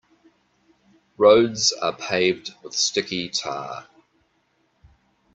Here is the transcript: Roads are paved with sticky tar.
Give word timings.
Roads 1.15 1.73
are 1.73 1.95
paved 1.95 2.55
with 2.63 2.73
sticky 2.73 3.29
tar. 3.29 3.85